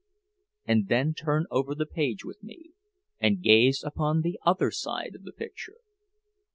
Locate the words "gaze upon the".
3.43-4.39